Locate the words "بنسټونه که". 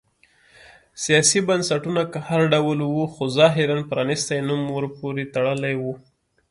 1.47-2.19